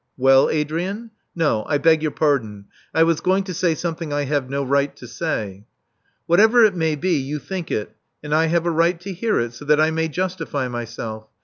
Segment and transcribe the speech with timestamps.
[0.17, 1.63] Well, Adrian?" '*No.
[1.67, 4.95] I beg your pardon: I was going to say some thing I have no right
[4.95, 5.67] to say."
[6.25, 9.53] 'Whatever it may be, you think it: and I have a right to hear it,
[9.53, 11.27] so that I may justify myself.